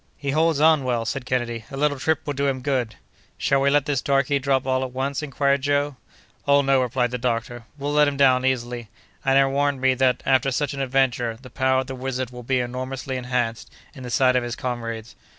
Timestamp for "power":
11.51-11.81